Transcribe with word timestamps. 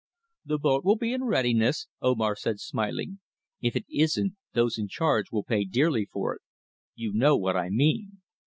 "The 0.45 0.57
boat 0.57 0.83
will 0.83 0.95
be 0.95 1.13
in 1.13 1.25
readiness," 1.25 1.85
Omar 2.01 2.35
said 2.35 2.59
smiling. 2.59 3.19
"If 3.61 3.75
it 3.75 3.85
isn't, 3.87 4.35
those 4.53 4.79
in 4.79 4.87
charge 4.87 5.31
will 5.31 5.43
pay 5.43 5.63
dearly 5.63 6.07
for 6.11 6.33
it. 6.33 6.41
You 6.95 7.13
know 7.13 7.37
what 7.37 7.55
I 7.55 7.69
mean." 7.69 8.19